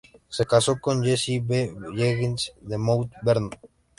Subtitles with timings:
[0.29, 1.75] Se casó con Jessie B.
[1.95, 3.51] Jennings de Mount Vernon.